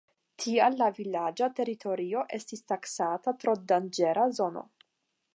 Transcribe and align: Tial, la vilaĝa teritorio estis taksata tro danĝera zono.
Tial, 0.43 0.75
la 0.77 0.85
vilaĝa 0.99 1.49
teritorio 1.59 2.23
estis 2.37 2.65
taksata 2.71 3.33
tro 3.43 3.55
danĝera 3.73 4.25
zono. 4.39 4.65